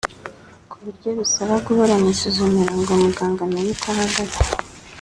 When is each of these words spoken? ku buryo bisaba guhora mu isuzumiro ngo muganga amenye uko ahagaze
ku 0.69 0.75
buryo 0.83 1.09
bisaba 1.19 1.53
guhora 1.65 1.93
mu 2.01 2.07
isuzumiro 2.13 2.73
ngo 2.81 2.93
muganga 3.03 3.39
amenye 3.47 3.71
uko 3.75 3.87
ahagaze 3.93 4.39